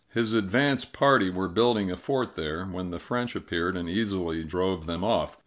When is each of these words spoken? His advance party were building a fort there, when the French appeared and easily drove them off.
His 0.11 0.33
advance 0.33 0.83
party 0.83 1.29
were 1.29 1.47
building 1.47 1.91
a 1.91 1.95
fort 1.95 2.33
there, 2.33 2.65
when 2.65 2.89
the 2.89 2.97
French 2.97 3.35
appeared 3.35 3.77
and 3.77 3.87
easily 3.87 4.43
drove 4.43 4.87
them 4.87 5.03
off. 5.03 5.37